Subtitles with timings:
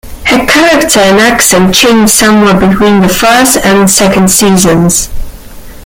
[0.25, 5.11] Her character and accent changed somewhat between the first and second seasons.